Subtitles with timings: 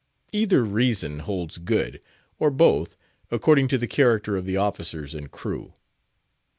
[0.31, 2.01] Either reason holds good,
[2.39, 2.95] or both,
[3.29, 5.73] according to the character of the officers and crew.